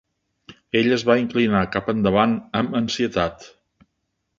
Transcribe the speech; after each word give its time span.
Ella 0.79 0.95
es 0.95 1.03
va 1.11 1.17
inclinar 1.25 1.63
cap 1.77 1.95
endavant 1.95 2.37
amb 2.63 2.77
ansietat. 2.85 3.51